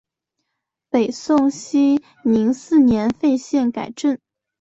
[0.89, 4.19] 北宋熙宁四年废县改镇。